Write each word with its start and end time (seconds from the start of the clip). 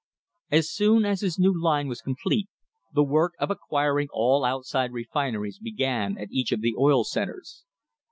As 0.49 0.67
soon 0.71 1.05
as 1.05 1.21
his 1.21 1.37
new 1.37 1.53
line 1.53 1.87
was 1.87 2.01
complete 2.01 2.49
the 2.91 3.03
work 3.03 3.33
of 3.37 3.51
acquiring 3.51 4.07
all 4.11 4.43
outside 4.43 4.93
refineries 4.93 5.59
began 5.59 6.17
at 6.17 6.31
each 6.31 6.51
of 6.51 6.61
the 6.61 6.73
oil 6.75 7.03
centres. 7.03 7.65